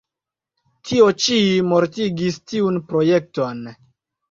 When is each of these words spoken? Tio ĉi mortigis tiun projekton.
Tio 0.89 1.09
ĉi 1.25 1.37
mortigis 1.67 2.41
tiun 2.55 2.83
projekton. 2.91 3.65